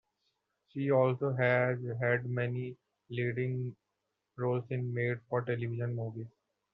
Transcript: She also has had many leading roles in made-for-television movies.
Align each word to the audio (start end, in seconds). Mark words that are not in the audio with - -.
She 0.69 0.89
also 0.89 1.31
has 1.33 1.77
had 2.01 2.25
many 2.25 2.75
leading 3.11 3.75
roles 4.35 4.63
in 4.71 4.91
made-for-television 4.95 5.95
movies. 5.95 6.25